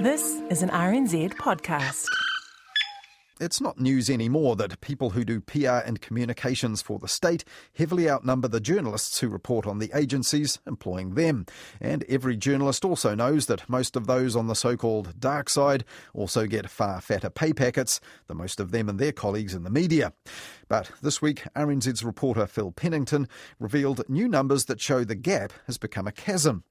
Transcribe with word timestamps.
This 0.00 0.42
is 0.50 0.62
an 0.62 0.68
RNZ 0.68 1.32
podcast. 1.36 2.04
It's 3.40 3.62
not 3.62 3.80
news 3.80 4.10
anymore 4.10 4.54
that 4.56 4.82
people 4.82 5.10
who 5.10 5.24
do 5.24 5.40
PR 5.40 5.78
and 5.86 6.02
communications 6.02 6.82
for 6.82 6.98
the 6.98 7.08
state 7.08 7.46
heavily 7.74 8.08
outnumber 8.08 8.48
the 8.48 8.60
journalists 8.60 9.20
who 9.20 9.28
report 9.28 9.66
on 9.66 9.78
the 9.78 9.90
agencies 9.94 10.58
employing 10.66 11.14
them. 11.14 11.46
And 11.80 12.04
every 12.10 12.36
journalist 12.36 12.84
also 12.84 13.14
knows 13.14 13.46
that 13.46 13.70
most 13.70 13.96
of 13.96 14.06
those 14.06 14.36
on 14.36 14.48
the 14.48 14.54
so 14.54 14.76
called 14.76 15.18
dark 15.18 15.48
side 15.48 15.82
also 16.12 16.46
get 16.46 16.68
far 16.68 17.00
fatter 17.00 17.30
pay 17.30 17.54
packets 17.54 17.98
than 18.26 18.36
most 18.36 18.60
of 18.60 18.72
them 18.72 18.90
and 18.90 18.98
their 18.98 19.12
colleagues 19.12 19.54
in 19.54 19.64
the 19.64 19.70
media. 19.70 20.12
But 20.68 20.90
this 21.00 21.22
week, 21.22 21.44
RNZ's 21.56 22.04
reporter 22.04 22.46
Phil 22.46 22.70
Pennington 22.70 23.28
revealed 23.58 24.06
new 24.10 24.28
numbers 24.28 24.66
that 24.66 24.80
show 24.80 25.04
the 25.04 25.14
gap 25.14 25.54
has 25.66 25.78
become 25.78 26.06
a 26.06 26.12
chasm. 26.12 26.64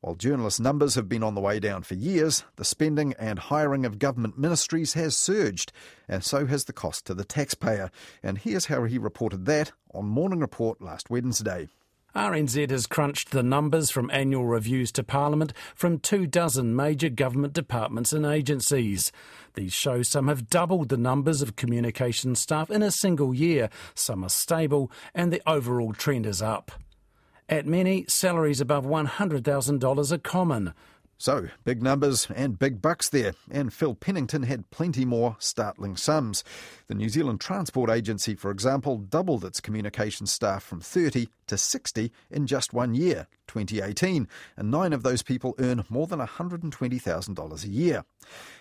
While 0.00 0.14
journalist 0.14 0.60
numbers 0.60 0.94
have 0.94 1.10
been 1.10 1.22
on 1.22 1.34
the 1.34 1.42
way 1.42 1.60
down 1.60 1.82
for 1.82 1.92
years, 1.92 2.42
the 2.56 2.64
spending 2.64 3.12
and 3.18 3.38
hiring 3.38 3.84
of 3.84 3.98
government 3.98 4.38
ministries 4.38 4.94
has 4.94 5.14
surged, 5.14 5.72
and 6.08 6.24
so 6.24 6.46
has 6.46 6.64
the 6.64 6.72
cost 6.72 7.04
to 7.04 7.14
the 7.14 7.24
taxpayer. 7.24 7.90
And 8.22 8.38
here's 8.38 8.66
how 8.66 8.84
he 8.84 8.96
reported 8.96 9.44
that 9.44 9.72
on 9.92 10.06
Morning 10.06 10.40
Report 10.40 10.80
last 10.80 11.10
Wednesday. 11.10 11.68
RNZ 12.14 12.70
has 12.70 12.86
crunched 12.86 13.30
the 13.30 13.42
numbers 13.42 13.90
from 13.90 14.10
annual 14.10 14.46
reviews 14.46 14.90
to 14.92 15.04
Parliament 15.04 15.52
from 15.74 15.98
two 15.98 16.26
dozen 16.26 16.74
major 16.74 17.10
government 17.10 17.52
departments 17.52 18.14
and 18.14 18.24
agencies. 18.24 19.12
These 19.52 19.74
show 19.74 20.02
some 20.02 20.28
have 20.28 20.48
doubled 20.48 20.88
the 20.88 20.96
numbers 20.96 21.42
of 21.42 21.56
communication 21.56 22.34
staff 22.34 22.70
in 22.70 22.82
a 22.82 22.90
single 22.90 23.34
year, 23.34 23.68
some 23.94 24.24
are 24.24 24.30
stable, 24.30 24.90
and 25.14 25.30
the 25.30 25.42
overall 25.46 25.92
trend 25.92 26.24
is 26.24 26.40
up. 26.40 26.72
At 27.50 27.66
many, 27.66 28.04
salaries 28.06 28.60
above 28.60 28.86
$100,000 28.86 30.12
are 30.12 30.18
common. 30.18 30.72
So, 31.18 31.48
big 31.64 31.82
numbers 31.82 32.28
and 32.34 32.58
big 32.58 32.80
bucks 32.80 33.08
there, 33.08 33.32
and 33.50 33.72
Phil 33.72 33.96
Pennington 33.96 34.44
had 34.44 34.70
plenty 34.70 35.04
more 35.04 35.36
startling 35.40 35.96
sums. 35.96 36.44
The 36.86 36.94
New 36.94 37.08
Zealand 37.08 37.40
Transport 37.40 37.90
Agency, 37.90 38.36
for 38.36 38.52
example, 38.52 38.98
doubled 38.98 39.44
its 39.44 39.60
communications 39.60 40.30
staff 40.30 40.62
from 40.62 40.80
30 40.80 41.28
to 41.48 41.58
60 41.58 42.10
in 42.30 42.46
just 42.46 42.72
one 42.72 42.94
year, 42.94 43.26
2018, 43.48 44.28
and 44.56 44.70
nine 44.70 44.94
of 44.94 45.02
those 45.02 45.22
people 45.22 45.54
earn 45.58 45.84
more 45.90 46.06
than 46.06 46.20
$120,000 46.20 47.64
a 47.64 47.68
year. 47.68 48.04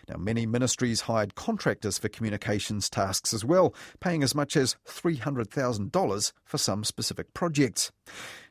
Now, 0.10 0.18
many 0.18 0.46
ministries 0.46 1.02
hired 1.02 1.36
contractors 1.36 1.98
for 1.98 2.10
communications 2.10 2.90
tasks 2.90 3.34
as 3.34 3.46
well, 3.46 3.74
paying 4.02 4.22
as 4.22 4.36
much 4.36 4.58
as 4.58 4.76
$300,000 4.86 6.34
for 6.44 6.58
some 6.58 6.84
specific 6.84 7.34
projects. 7.34 7.92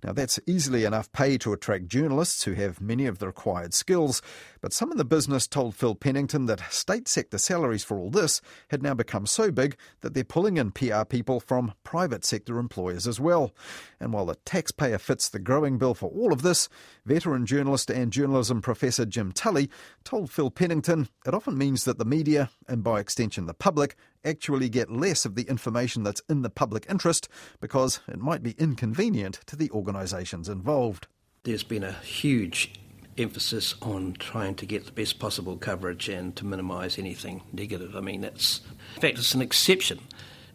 Now, 0.04 0.12
that's 0.12 0.38
easily 0.46 0.84
enough 0.84 1.10
pay 1.12 1.38
to 1.38 1.52
attract 1.52 1.88
journalists 1.88 2.44
who 2.44 2.52
have 2.52 2.80
many 2.80 3.06
of 3.06 3.18
the 3.18 3.26
required 3.26 3.74
skills, 3.74 4.22
but 4.60 4.72
some 4.72 4.90
in 4.90 4.98
the 4.98 5.04
business 5.04 5.46
told 5.46 5.74
Phil 5.74 5.94
Pennington 5.94 6.46
that 6.46 6.72
state 6.72 7.08
sector 7.08 7.38
salaries 7.38 7.84
for 7.84 7.98
all 7.98 8.10
this 8.10 8.40
had 8.68 8.82
now 8.82 8.94
become 8.94 9.26
so 9.26 9.50
big 9.50 9.76
that 10.00 10.14
they're 10.14 10.24
pulling 10.24 10.56
in 10.56 10.70
PR 10.70 11.04
people 11.04 11.40
from 11.40 11.72
private 11.84 12.24
sector 12.24 12.58
employers 12.58 13.06
as 13.06 13.20
well. 13.20 13.52
And 14.00 14.12
while 14.12 14.26
the 14.26 14.36
taxpayer 14.44 14.98
fits 14.98 15.28
the 15.28 15.38
growing 15.38 15.78
bill 15.78 15.94
for 15.94 16.10
all 16.10 16.32
of 16.32 16.42
this, 16.42 16.68
veteran 17.04 17.46
journalist 17.46 17.90
and 17.90 18.12
journalism 18.12 18.60
professor 18.60 19.06
Jim 19.06 19.32
Tully 19.32 19.70
told 20.04 20.30
Phil 20.30 20.50
Pennington 20.50 21.08
it 21.26 21.34
often 21.34 21.56
means 21.56 21.84
that 21.84 21.98
the 21.98 22.04
media, 22.04 22.50
and 22.66 22.82
by 22.82 23.00
extension 23.00 23.46
the 23.46 23.54
public, 23.54 23.96
actually 24.24 24.68
get 24.68 24.90
less 24.90 25.24
of 25.24 25.34
the 25.34 25.44
information 25.44 26.02
that's 26.02 26.22
in 26.28 26.42
the 26.42 26.50
public 26.50 26.86
interest 26.88 27.28
because 27.60 28.00
it 28.08 28.18
might 28.18 28.42
be 28.42 28.54
inconvenient 28.58 29.40
to 29.46 29.56
the 29.56 29.70
organisations 29.70 30.48
involved. 30.48 31.06
There's 31.44 31.62
been 31.62 31.84
a 31.84 31.92
huge 31.92 32.72
emphasis 33.18 33.74
on 33.82 34.14
trying 34.14 34.54
to 34.56 34.66
get 34.66 34.86
the 34.86 34.92
best 34.92 35.18
possible 35.18 35.56
coverage 35.56 36.08
and 36.08 36.34
to 36.36 36.46
minimise 36.46 36.98
anything 36.98 37.42
negative. 37.52 37.96
I 37.96 38.00
mean, 38.00 38.20
that's 38.20 38.60
in 38.96 39.00
fact 39.00 39.18
it's 39.18 39.34
an 39.34 39.42
exception 39.42 40.00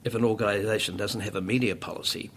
if 0.03 0.15
an 0.15 0.23
organisation 0.25 0.97
doesn't 0.97 1.21
have 1.21 1.35
a 1.35 1.41
media 1.41 1.75
policy 1.75 2.31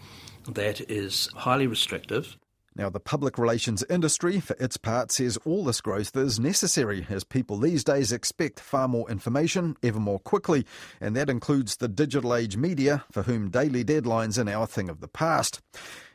that 0.49 0.81
is 0.91 1.29
highly 1.35 1.67
restrictive. 1.67 2.37
Now, 2.79 2.91
the 2.91 3.01
public 3.01 3.39
relations 3.39 3.83
industry, 3.89 4.39
for 4.39 4.55
its 4.61 4.77
part, 4.77 5.11
says 5.11 5.39
all 5.47 5.65
this 5.65 5.81
growth 5.81 6.15
is 6.15 6.39
necessary 6.39 7.07
as 7.09 7.25
people 7.25 7.57
these 7.57 7.83
days 7.83 8.13
expect 8.13 8.61
far 8.61 8.87
more 8.87 9.11
information 9.11 9.79
ever 9.83 9.99
more 9.99 10.19
quickly, 10.19 10.67
and 11.01 11.17
that 11.17 11.31
includes 11.31 11.77
the 11.77 11.89
digital 11.89 12.35
age 12.35 12.59
media, 12.59 13.03
for 13.11 13.23
whom 13.23 13.49
daily 13.49 13.83
deadlines 13.83 14.37
are 14.37 14.45
now 14.45 14.63
a 14.63 14.67
thing 14.67 14.91
of 14.91 15.01
the 15.01 15.09
past. 15.09 15.63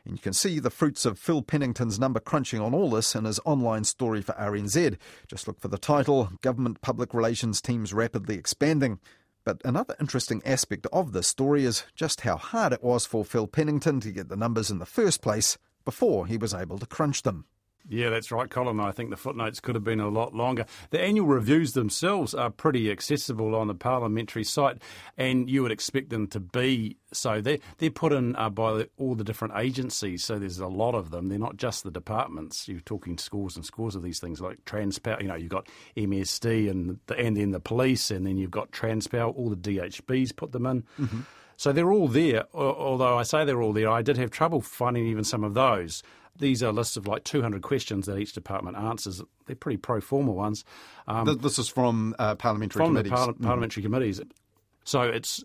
And 0.04 0.14
you 0.14 0.22
can 0.22 0.32
see 0.32 0.60
the 0.60 0.70
fruits 0.70 1.04
of 1.04 1.18
Phil 1.18 1.42
Pennington's 1.42 1.98
number 1.98 2.20
crunching 2.20 2.60
on 2.60 2.74
all 2.74 2.90
this 2.90 3.16
in 3.16 3.24
his 3.24 3.40
online 3.44 3.82
story 3.82 4.22
for 4.22 4.34
RNZ. 4.34 4.98
Just 5.26 5.48
look 5.48 5.58
for 5.58 5.66
the 5.66 5.78
title 5.78 6.30
Government 6.42 6.80
Public 6.80 7.12
Relations 7.12 7.60
Teams 7.60 7.92
Rapidly 7.92 8.36
Expanding. 8.36 9.00
But 9.44 9.60
another 9.64 9.96
interesting 9.98 10.40
aspect 10.46 10.86
of 10.92 11.10
this 11.10 11.26
story 11.26 11.64
is 11.64 11.82
just 11.96 12.20
how 12.20 12.36
hard 12.36 12.72
it 12.72 12.84
was 12.84 13.04
for 13.04 13.24
Phil 13.24 13.48
Pennington 13.48 13.98
to 13.98 14.12
get 14.12 14.28
the 14.28 14.36
numbers 14.36 14.70
in 14.70 14.78
the 14.78 14.86
first 14.86 15.22
place 15.22 15.58
before 15.84 16.26
he 16.26 16.36
was 16.36 16.54
able 16.54 16.78
to 16.78 16.86
crunch 16.86 17.22
them. 17.22 17.46
Yeah, 17.88 18.10
that's 18.10 18.30
right, 18.30 18.48
Colin. 18.48 18.78
I 18.78 18.92
think 18.92 19.10
the 19.10 19.16
footnotes 19.16 19.58
could 19.58 19.74
have 19.74 19.82
been 19.82 20.00
a 20.00 20.08
lot 20.08 20.34
longer. 20.34 20.66
The 20.90 21.00
annual 21.00 21.26
reviews 21.26 21.72
themselves 21.72 22.32
are 22.32 22.50
pretty 22.50 22.90
accessible 22.90 23.56
on 23.56 23.66
the 23.66 23.74
parliamentary 23.74 24.44
site, 24.44 24.80
and 25.16 25.50
you 25.50 25.62
would 25.62 25.72
expect 25.72 26.10
them 26.10 26.28
to 26.28 26.40
be 26.40 26.96
so. 27.12 27.40
They're, 27.40 27.58
they're 27.78 27.90
put 27.90 28.12
in 28.12 28.36
uh, 28.36 28.50
by 28.50 28.86
all 28.98 29.14
the 29.14 29.24
different 29.24 29.54
agencies, 29.56 30.24
so 30.24 30.38
there's 30.38 30.60
a 30.60 30.68
lot 30.68 30.94
of 30.94 31.10
them. 31.10 31.28
They're 31.28 31.38
not 31.38 31.56
just 31.56 31.82
the 31.82 31.90
departments. 31.90 32.68
You're 32.68 32.80
talking 32.80 33.18
scores 33.18 33.56
and 33.56 33.66
scores 33.66 33.96
of 33.96 34.02
these 34.02 34.20
things, 34.20 34.40
like 34.40 34.64
Transpower. 34.64 35.20
You 35.20 35.28
know, 35.28 35.34
you've 35.34 35.50
got 35.50 35.68
MSD 35.96 36.70
and, 36.70 37.00
the, 37.06 37.16
and 37.16 37.36
then 37.36 37.50
the 37.50 37.60
police, 37.60 38.10
and 38.10 38.24
then 38.24 38.36
you've 38.36 38.50
got 38.52 38.70
Transpower. 38.70 39.34
All 39.36 39.50
the 39.50 39.56
DHBs 39.56 40.36
put 40.36 40.52
them 40.52 40.66
in. 40.66 40.82
Mm-hmm. 41.00 41.20
So 41.56 41.72
they're 41.72 41.92
all 41.92 42.08
there, 42.08 42.44
although 42.54 43.18
I 43.18 43.22
say 43.22 43.44
they're 43.44 43.62
all 43.62 43.72
there, 43.72 43.90
I 43.90 44.02
did 44.02 44.16
have 44.16 44.30
trouble 44.30 44.60
finding 44.60 45.06
even 45.06 45.24
some 45.24 45.44
of 45.44 45.54
those. 45.54 46.02
These 46.36 46.62
are 46.62 46.72
lists 46.72 46.96
of 46.96 47.06
like 47.06 47.24
200 47.24 47.62
questions 47.62 48.06
that 48.06 48.18
each 48.18 48.32
department 48.32 48.76
answers. 48.76 49.22
They're 49.46 49.54
pretty 49.54 49.76
pro 49.76 50.00
forma 50.00 50.32
ones. 50.32 50.64
Um, 51.06 51.38
this 51.40 51.58
is 51.58 51.68
from 51.68 52.14
uh, 52.18 52.34
parliamentary 52.36 52.80
from 52.80 52.90
committees. 52.90 53.10
the 53.10 53.16
parla- 53.16 53.34
mm. 53.34 53.42
parliamentary 53.42 53.82
committees. 53.82 54.20
So 54.84 55.02
it's 55.02 55.44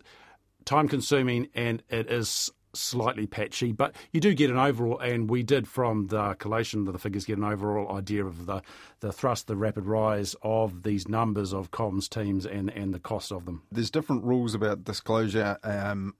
time 0.64 0.88
consuming 0.88 1.48
and 1.54 1.82
it 1.88 2.10
is 2.10 2.50
slightly 2.74 3.26
patchy, 3.26 3.72
but 3.72 3.94
you 4.12 4.20
do 4.20 4.34
get 4.34 4.50
an 4.50 4.58
overall, 4.58 4.98
and 4.98 5.28
we 5.28 5.42
did 5.42 5.66
from 5.68 6.08
the 6.08 6.34
collation 6.34 6.86
of 6.86 6.92
the 6.92 6.98
figures 6.98 7.24
get 7.24 7.38
an 7.38 7.44
overall 7.44 7.96
idea 7.96 8.24
of 8.24 8.46
the, 8.46 8.62
the 9.00 9.12
thrust, 9.12 9.46
the 9.46 9.56
rapid 9.56 9.86
rise 9.86 10.34
of 10.42 10.82
these 10.82 11.08
numbers 11.08 11.52
of 11.52 11.70
comms 11.70 12.08
teams 12.08 12.46
and, 12.46 12.70
and 12.70 12.94
the 12.94 13.00
cost 13.00 13.32
of 13.32 13.44
them. 13.44 13.62
There's 13.70 13.90
different 13.90 14.24
rules 14.24 14.54
about 14.54 14.84
disclosure. 14.84 15.58
Um, 15.62 16.14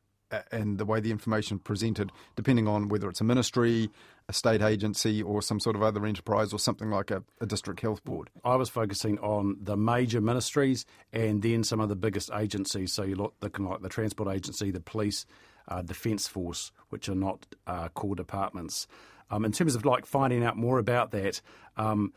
and 0.52 0.78
the 0.78 0.84
way 0.84 1.00
the 1.00 1.10
information 1.10 1.58
presented, 1.58 2.12
depending 2.36 2.68
on 2.68 2.88
whether 2.88 3.08
it's 3.08 3.20
a 3.20 3.24
ministry, 3.24 3.90
a 4.28 4.32
state 4.32 4.62
agency, 4.62 5.22
or 5.22 5.40
some 5.40 5.58
sort 5.58 5.74
of 5.74 5.82
other 5.82 6.04
enterprise, 6.04 6.52
or 6.52 6.58
something 6.58 6.90
like 6.90 7.10
a, 7.10 7.22
a, 7.40 7.46
district 7.46 7.80
health 7.80 8.04
board. 8.04 8.28
I 8.44 8.56
was 8.56 8.68
focusing 8.68 9.18
on 9.20 9.56
the 9.60 9.76
major 9.76 10.20
ministries 10.20 10.84
and 11.12 11.42
then 11.42 11.64
some 11.64 11.80
of 11.80 11.88
the 11.88 11.96
biggest 11.96 12.30
agencies. 12.34 12.92
So 12.92 13.04
you 13.04 13.14
look 13.14 13.34
looking 13.40 13.64
like 13.64 13.80
the 13.80 13.88
transport 13.88 14.28
agency, 14.34 14.70
the 14.70 14.80
police, 14.80 15.24
uh, 15.68 15.82
Defence 15.82 16.26
Force, 16.26 16.72
which 16.88 17.08
are 17.08 17.14
not 17.14 17.46
uh, 17.66 17.88
core 17.90 18.16
departments. 18.16 18.86
Um, 19.30 19.44
in 19.44 19.52
terms 19.52 19.74
of 19.74 19.84
like 19.84 20.06
finding 20.06 20.42
out 20.42 20.56
more 20.56 20.78
about 20.78 21.10
that, 21.12 21.40
um, 21.76 22.12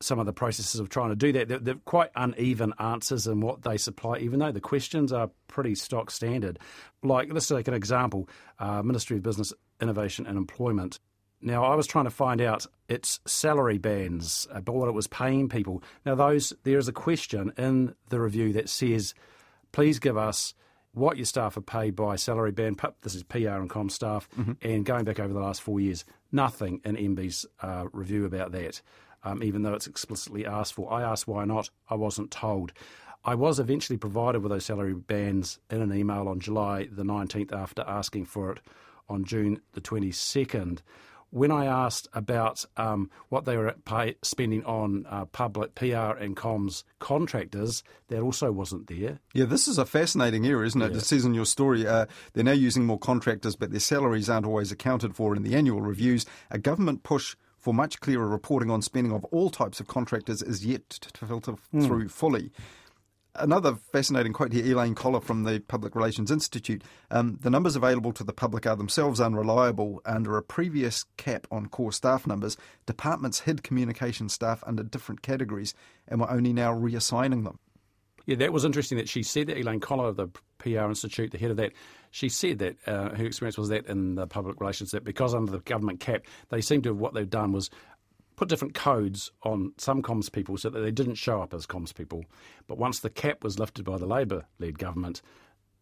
some 0.00 0.18
of 0.18 0.26
the 0.26 0.32
processes 0.32 0.80
of 0.80 0.88
trying 0.88 1.10
to 1.10 1.16
do 1.16 1.32
that, 1.32 1.48
they're, 1.48 1.58
they're, 1.58 1.74
quite 1.86 2.10
uneven 2.16 2.74
answers 2.78 3.26
in 3.26 3.40
what 3.40 3.62
they 3.62 3.76
supply, 3.76 4.18
even 4.18 4.40
though 4.40 4.52
the 4.52 4.60
questions 4.60 5.12
are 5.12 5.30
pretty 5.48 5.74
stock 5.74 6.10
standard. 6.10 6.58
Like, 7.02 7.32
let's 7.32 7.48
take 7.48 7.68
an 7.68 7.74
example 7.74 8.28
uh, 8.58 8.82
Ministry 8.82 9.16
of 9.16 9.22
Business, 9.22 9.52
Innovation 9.80 10.26
and 10.26 10.36
Employment. 10.36 10.98
Now, 11.40 11.64
I 11.64 11.74
was 11.74 11.86
trying 11.86 12.04
to 12.06 12.10
find 12.10 12.40
out 12.40 12.66
its 12.88 13.20
salary 13.26 13.78
bands, 13.78 14.46
about 14.50 14.74
what 14.74 14.88
it 14.88 14.94
was 14.94 15.06
paying 15.06 15.48
people. 15.48 15.82
Now, 16.04 16.14
those 16.14 16.52
there 16.64 16.78
is 16.78 16.88
a 16.88 16.92
question 16.92 17.52
in 17.56 17.94
the 18.08 18.20
review 18.20 18.52
that 18.54 18.68
says, 18.68 19.14
please 19.72 19.98
give 19.98 20.16
us 20.16 20.54
what 20.96 21.18
your 21.18 21.26
staff 21.26 21.58
are 21.58 21.62
paid 21.62 21.94
by 21.94 22.16
salary 22.16 22.52
band. 22.52 22.80
This 23.02 23.14
is 23.14 23.22
PR 23.22 23.50
and 23.50 23.68
com 23.68 23.90
staff, 23.90 24.28
mm-hmm. 24.30 24.52
and 24.62 24.84
going 24.84 25.04
back 25.04 25.20
over 25.20 25.32
the 25.32 25.40
last 25.40 25.60
four 25.60 25.78
years, 25.78 26.06
nothing 26.32 26.80
in 26.84 26.96
MB's 26.96 27.44
uh, 27.60 27.84
review 27.92 28.24
about 28.24 28.52
that, 28.52 28.80
um, 29.22 29.42
even 29.42 29.62
though 29.62 29.74
it's 29.74 29.86
explicitly 29.86 30.46
asked 30.46 30.72
for. 30.72 30.90
I 30.90 31.02
asked 31.02 31.28
why 31.28 31.44
not. 31.44 31.68
I 31.90 31.96
wasn't 31.96 32.30
told. 32.30 32.72
I 33.24 33.34
was 33.34 33.58
eventually 33.58 33.98
provided 33.98 34.40
with 34.40 34.50
those 34.50 34.64
salary 34.64 34.94
bands 34.94 35.58
in 35.68 35.82
an 35.82 35.92
email 35.92 36.28
on 36.28 36.40
July 36.40 36.88
the 36.90 37.04
19th 37.04 37.52
after 37.52 37.82
asking 37.86 38.24
for 38.24 38.52
it 38.52 38.60
on 39.08 39.24
June 39.24 39.60
the 39.72 39.82
22nd 39.82 40.78
when 41.36 41.50
I 41.50 41.66
asked 41.66 42.08
about 42.14 42.64
um, 42.78 43.10
what 43.28 43.44
they 43.44 43.58
were 43.58 43.74
pay, 43.84 44.16
spending 44.22 44.64
on 44.64 45.04
uh, 45.10 45.26
public 45.26 45.74
PR 45.74 46.16
and 46.16 46.34
comms 46.34 46.82
contractors, 46.98 47.84
that 48.08 48.20
also 48.20 48.50
wasn't 48.50 48.86
there. 48.86 49.20
Yeah, 49.34 49.44
this 49.44 49.68
is 49.68 49.76
a 49.76 49.84
fascinating 49.84 50.46
area, 50.46 50.66
isn't 50.66 50.80
it? 50.80 50.92
Yeah. 50.92 50.96
It 50.96 51.04
says 51.04 51.26
in 51.26 51.34
your 51.34 51.44
story 51.44 51.86
uh, 51.86 52.06
they're 52.32 52.42
now 52.42 52.52
using 52.52 52.86
more 52.86 52.98
contractors, 52.98 53.54
but 53.54 53.70
their 53.70 53.80
salaries 53.80 54.30
aren't 54.30 54.46
always 54.46 54.72
accounted 54.72 55.14
for 55.14 55.36
in 55.36 55.42
the 55.42 55.54
annual 55.54 55.82
reviews. 55.82 56.24
A 56.50 56.56
government 56.56 57.02
push 57.02 57.36
for 57.58 57.74
much 57.74 58.00
clearer 58.00 58.26
reporting 58.26 58.70
on 58.70 58.80
spending 58.80 59.12
of 59.12 59.22
all 59.26 59.50
types 59.50 59.78
of 59.78 59.86
contractors 59.86 60.40
is 60.40 60.64
yet 60.64 60.88
to 60.88 61.26
filter 61.26 61.52
mm. 61.74 61.86
through 61.86 62.08
fully. 62.08 62.50
Another 63.38 63.76
fascinating 63.92 64.32
quote 64.32 64.52
here, 64.52 64.64
Elaine 64.64 64.94
Collar 64.94 65.20
from 65.20 65.44
the 65.44 65.60
Public 65.60 65.94
Relations 65.94 66.30
Institute. 66.30 66.82
Um, 67.10 67.38
the 67.42 67.50
numbers 67.50 67.76
available 67.76 68.12
to 68.12 68.24
the 68.24 68.32
public 68.32 68.66
are 68.66 68.76
themselves 68.76 69.20
unreliable. 69.20 70.00
Under 70.04 70.36
a 70.36 70.42
previous 70.42 71.04
cap 71.16 71.46
on 71.50 71.66
core 71.66 71.92
staff 71.92 72.26
numbers, 72.26 72.56
departments 72.86 73.40
hid 73.40 73.62
communication 73.62 74.28
staff 74.28 74.62
under 74.66 74.82
different 74.82 75.22
categories 75.22 75.74
and 76.08 76.20
were 76.20 76.30
only 76.30 76.52
now 76.52 76.72
reassigning 76.72 77.44
them. 77.44 77.58
Yeah, 78.26 78.36
that 78.36 78.52
was 78.52 78.64
interesting 78.64 78.98
that 78.98 79.08
she 79.08 79.22
said 79.22 79.46
that, 79.46 79.56
Elaine 79.56 79.80
Collar 79.80 80.08
of 80.08 80.16
the 80.16 80.28
PR 80.58 80.86
Institute, 80.86 81.30
the 81.30 81.38
head 81.38 81.52
of 81.52 81.56
that, 81.58 81.72
she 82.10 82.28
said 82.28 82.58
that 82.58 82.76
uh, 82.86 83.14
her 83.14 83.24
experience 83.24 83.56
was 83.56 83.68
that 83.68 83.86
in 83.86 84.16
the 84.16 84.26
public 84.26 84.60
relations 84.60 84.90
that 84.90 85.04
because 85.04 85.34
under 85.34 85.52
the 85.52 85.60
government 85.60 86.00
cap, 86.00 86.26
they 86.48 86.60
seem 86.60 86.82
to 86.82 86.88
have 86.88 86.98
what 86.98 87.14
they've 87.14 87.30
done 87.30 87.52
was 87.52 87.70
put 88.36 88.48
different 88.48 88.74
codes 88.74 89.32
on 89.42 89.72
some 89.78 90.02
comms 90.02 90.30
people 90.30 90.56
so 90.56 90.70
that 90.70 90.80
they 90.80 90.90
didn't 90.90 91.14
show 91.14 91.42
up 91.42 91.52
as 91.54 91.66
comms 91.66 91.94
people. 91.94 92.24
But 92.66 92.78
once 92.78 93.00
the 93.00 93.10
cap 93.10 93.42
was 93.42 93.58
lifted 93.58 93.84
by 93.84 93.98
the 93.98 94.06
Labor 94.06 94.44
led 94.58 94.78
government, 94.78 95.22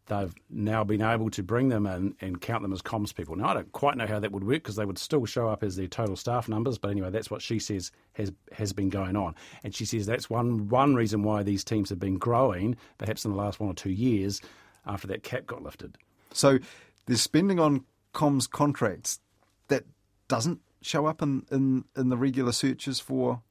they've 0.06 0.34
now 0.50 0.84
been 0.84 1.02
able 1.02 1.30
to 1.30 1.42
bring 1.42 1.68
them 1.68 1.86
in 1.86 2.14
and 2.20 2.40
count 2.40 2.62
them 2.62 2.72
as 2.72 2.82
comms 2.82 3.14
people. 3.14 3.36
Now, 3.36 3.48
I 3.48 3.54
don't 3.54 3.72
quite 3.72 3.96
know 3.96 4.06
how 4.06 4.20
that 4.20 4.32
would 4.32 4.44
work 4.44 4.62
because 4.62 4.76
they 4.76 4.84
would 4.84 4.98
still 4.98 5.24
show 5.24 5.48
up 5.48 5.62
as 5.62 5.76
their 5.76 5.86
total 5.86 6.16
staff 6.16 6.48
numbers, 6.48 6.78
but 6.78 6.90
anyway, 6.90 7.10
that's 7.10 7.30
what 7.30 7.42
she 7.42 7.58
says 7.58 7.90
has 8.12 8.32
has 8.52 8.72
been 8.72 8.90
going 8.90 9.16
on. 9.16 9.34
And 9.62 9.74
she 9.74 9.84
says 9.84 10.06
that's 10.06 10.30
one 10.30 10.68
one 10.68 10.94
reason 10.94 11.22
why 11.22 11.42
these 11.42 11.64
teams 11.64 11.90
have 11.90 11.98
been 11.98 12.18
growing, 12.18 12.76
perhaps 12.98 13.24
in 13.24 13.30
the 13.30 13.36
last 13.36 13.60
one 13.60 13.70
or 13.70 13.74
two 13.74 13.90
years 13.90 14.40
after 14.86 15.06
that 15.08 15.22
cap 15.22 15.46
got 15.46 15.62
lifted. 15.62 15.96
So 16.32 16.58
there's 17.06 17.22
spending 17.22 17.58
on 17.58 17.84
comms 18.14 18.48
contracts 18.48 19.20
that 19.68 19.84
doesn't 20.28 20.60
show 20.84 21.06
up 21.06 21.22
in, 21.22 21.46
in, 21.50 21.84
in 21.96 22.08
the 22.08 22.16
regular 22.16 22.52
searches 22.52 23.00
for 23.00 23.42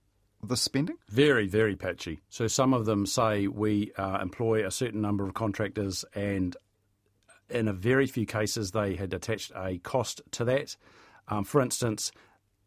the 0.42 0.58
spending? 0.58 0.98
Very, 1.10 1.48
very 1.48 1.76
patchy. 1.76 2.20
So 2.30 2.48
some 2.48 2.74
of 2.74 2.86
them 2.86 3.06
say 3.06 3.48
we 3.48 3.92
uh, 3.98 4.20
employ 4.22 4.66
a 4.66 4.72
certain 4.72 5.02
number 5.02 5.26
of 5.26 5.34
contractors, 5.34 6.06
and 6.14 6.56
in 7.50 7.68
a 7.68 7.74
very 7.74 8.08
few 8.08 8.26
cases, 8.26 8.72
they 8.72 8.96
had 8.96 9.14
attached 9.14 9.52
a 9.56 9.78
cost 9.80 10.22
to 10.32 10.46
that. 10.46 10.76
Um, 11.28 11.44
for 11.44 11.62
instance, 11.62 12.12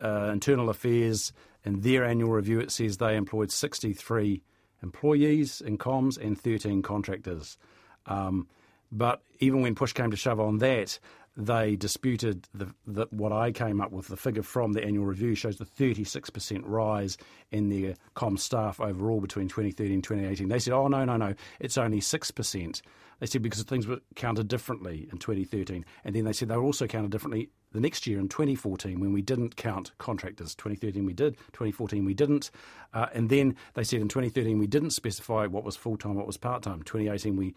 uh, 0.02 0.30
Internal 0.32 0.70
Affairs, 0.70 1.32
in 1.64 1.80
their 1.80 2.04
annual 2.04 2.30
review, 2.30 2.60
it 2.60 2.70
says 2.70 2.96
they 2.96 3.16
employed 3.16 3.50
63 3.50 4.42
employees 4.82 5.60
in 5.60 5.78
comms 5.78 6.18
and 6.18 6.40
13 6.40 6.82
contractors. 6.82 7.58
Um, 8.06 8.46
but 8.92 9.22
even 9.40 9.62
when 9.62 9.74
push 9.74 9.92
came 9.92 10.10
to 10.10 10.16
shove 10.16 10.40
on 10.40 10.58
that, 10.58 10.98
they 11.36 11.76
disputed 11.76 12.48
the, 12.54 12.72
the, 12.86 13.06
what 13.10 13.32
I 13.32 13.52
came 13.52 13.80
up 13.80 13.92
with. 13.92 14.08
The 14.08 14.16
figure 14.16 14.42
from 14.42 14.72
the 14.72 14.82
annual 14.82 15.04
review 15.04 15.34
shows 15.34 15.58
the 15.58 15.66
36% 15.66 16.62
rise 16.64 17.18
in 17.50 17.68
their 17.68 17.94
com 18.14 18.36
staff 18.36 18.80
overall 18.80 19.20
between 19.20 19.48
2013 19.48 19.92
and 19.92 20.04
2018. 20.04 20.48
They 20.48 20.58
said, 20.58 20.72
oh, 20.72 20.88
no, 20.88 21.04
no, 21.04 21.16
no, 21.16 21.34
it's 21.60 21.76
only 21.76 22.00
6%. 22.00 22.80
They 23.18 23.26
said 23.26 23.42
because 23.42 23.62
things 23.62 23.86
were 23.86 24.00
counted 24.14 24.48
differently 24.48 25.08
in 25.12 25.18
2013. 25.18 25.84
And 26.04 26.14
then 26.14 26.24
they 26.24 26.32
said 26.32 26.48
they 26.48 26.56
were 26.56 26.62
also 26.62 26.86
counted 26.86 27.10
differently 27.10 27.50
the 27.72 27.80
next 27.80 28.06
year 28.06 28.18
in 28.18 28.28
2014 28.28 29.00
when 29.00 29.12
we 29.12 29.22
didn't 29.22 29.56
count 29.56 29.92
contractors. 29.98 30.54
2013 30.54 31.04
we 31.04 31.12
did, 31.12 31.36
2014 31.52 32.04
we 32.04 32.14
didn't. 32.14 32.50
Uh, 32.94 33.06
and 33.12 33.28
then 33.28 33.56
they 33.74 33.84
said 33.84 34.00
in 34.00 34.08
2013 34.08 34.58
we 34.58 34.66
didn't 34.66 34.90
specify 34.90 35.46
what 35.46 35.64
was 35.64 35.76
full 35.76 35.96
time, 35.96 36.14
what 36.14 36.26
was 36.26 36.36
part 36.36 36.62
time. 36.62 36.82
2018 36.82 37.36
we 37.36 37.54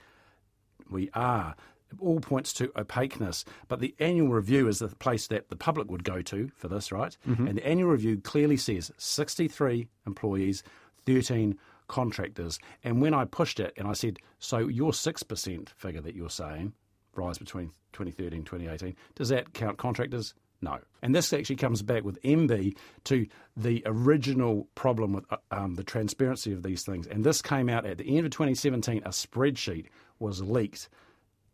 we 0.89 1.09
are 1.13 1.55
all 1.99 2.19
points 2.19 2.53
to 2.53 2.71
opaqueness. 2.77 3.45
But 3.67 3.79
the 3.79 3.95
annual 3.99 4.29
review 4.29 4.67
is 4.67 4.79
the 4.79 4.87
place 4.87 5.27
that 5.27 5.49
the 5.49 5.55
public 5.55 5.89
would 5.89 6.03
go 6.03 6.21
to 6.21 6.49
for 6.55 6.67
this, 6.67 6.91
right? 6.91 7.15
Mm-hmm. 7.27 7.47
And 7.47 7.57
the 7.57 7.67
annual 7.67 7.91
review 7.91 8.17
clearly 8.17 8.57
says 8.57 8.91
63 8.97 9.87
employees, 10.05 10.63
13 11.05 11.57
contractors. 11.87 12.59
And 12.83 13.01
when 13.01 13.13
I 13.13 13.25
pushed 13.25 13.59
it 13.59 13.73
and 13.77 13.87
I 13.87 13.93
said, 13.93 14.19
so 14.39 14.59
your 14.59 14.91
6% 14.91 15.69
figure 15.69 16.01
that 16.01 16.15
you're 16.15 16.29
saying, 16.29 16.73
rise 17.15 17.37
between 17.37 17.71
2013 17.93 18.39
and 18.39 18.45
2018, 18.45 18.95
does 19.15 19.29
that 19.29 19.53
count 19.53 19.77
contractors? 19.77 20.33
No. 20.61 20.79
And 21.01 21.15
this 21.15 21.31
actually 21.31 21.55
comes 21.55 21.81
back 21.81 22.03
with 22.03 22.21
MB 22.21 22.75
to 23.05 23.27
the 23.55 23.81
original 23.85 24.67
problem 24.75 25.13
with 25.13 25.25
uh, 25.31 25.37
um, 25.51 25.75
the 25.75 25.83
transparency 25.83 26.51
of 26.51 26.63
these 26.63 26.83
things. 26.83 27.07
And 27.07 27.23
this 27.23 27.41
came 27.41 27.69
out 27.69 27.85
at 27.85 27.97
the 27.97 28.17
end 28.17 28.25
of 28.25 28.31
2017. 28.31 29.03
A 29.05 29.09
spreadsheet 29.09 29.85
was 30.19 30.41
leaked 30.41 30.89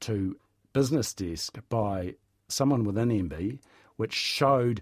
to 0.02 0.38
Business 0.74 1.14
Desk 1.14 1.58
by 1.70 2.16
someone 2.48 2.84
within 2.84 3.10
MB, 3.10 3.60
which 3.96 4.14
showed 4.14 4.82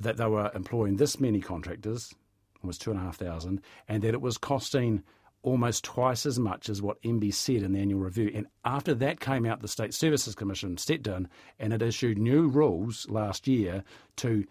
that 0.00 0.16
they 0.16 0.26
were 0.26 0.50
employing 0.54 0.96
this 0.96 1.20
many 1.20 1.40
contractors, 1.40 2.14
was 2.62 2.78
two 2.78 2.90
and 2.90 3.00
a 3.00 3.02
half 3.02 3.16
thousand, 3.16 3.60
and 3.88 4.02
that 4.02 4.14
it 4.14 4.20
was 4.20 4.38
costing 4.38 5.02
almost 5.42 5.84
twice 5.84 6.24
as 6.24 6.38
much 6.38 6.68
as 6.70 6.80
what 6.80 7.00
MB 7.02 7.32
said 7.34 7.62
in 7.62 7.72
the 7.72 7.80
annual 7.80 8.00
review. 8.00 8.30
And 8.34 8.46
after 8.64 8.94
that 8.94 9.20
came 9.20 9.44
out, 9.44 9.60
the 9.60 9.68
State 9.68 9.92
Services 9.92 10.34
Commission 10.34 10.78
stepped 10.78 11.06
in 11.06 11.28
and 11.58 11.72
it 11.72 11.82
issued 11.82 12.18
new 12.18 12.48
rules 12.48 13.06
last 13.10 13.46
year 13.46 13.84
to 14.16 14.46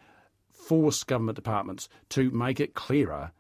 force 0.52 1.04
government 1.04 1.36
departments 1.36 1.90
to 2.10 2.30
make 2.30 2.60
it 2.60 2.76
clearer 2.76 3.32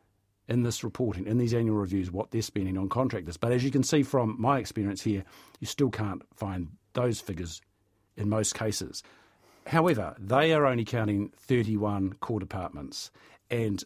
in 0.47 0.63
this 0.63 0.83
reporting, 0.83 1.25
in 1.25 1.37
these 1.37 1.53
annual 1.53 1.77
reviews, 1.77 2.11
what 2.11 2.31
they're 2.31 2.41
spending 2.41 2.77
on 2.77 2.89
contractors. 2.89 3.37
But 3.37 3.51
as 3.51 3.63
you 3.63 3.71
can 3.71 3.83
see 3.83 4.03
from 4.03 4.35
my 4.39 4.59
experience 4.59 5.01
here, 5.01 5.23
you 5.59 5.67
still 5.67 5.89
can't 5.89 6.21
find 6.35 6.69
those 6.93 7.19
figures 7.19 7.61
in 8.17 8.29
most 8.29 8.53
cases. 8.55 9.03
However, 9.67 10.15
they 10.19 10.53
are 10.53 10.65
only 10.65 10.83
counting 10.83 11.31
31 11.37 12.13
core 12.19 12.39
departments, 12.39 13.11
and 13.49 13.83